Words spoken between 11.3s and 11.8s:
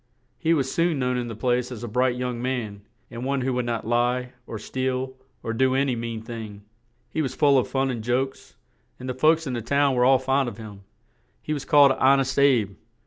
he was